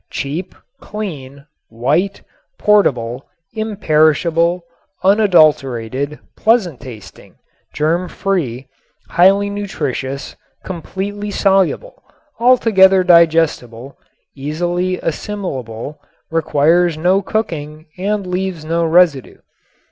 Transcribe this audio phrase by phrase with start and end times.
[0.09, 2.23] Cheap, clean, white,
[2.57, 4.63] portable, imperishable,
[5.03, 7.35] unadulterated, pleasant tasting,
[7.71, 8.65] germ free,
[9.09, 10.35] highly nutritious,
[10.65, 12.01] completely soluble,
[12.39, 13.95] altogether digestible,
[14.35, 19.37] easily assimilable, requires no cooking and leaves no residue.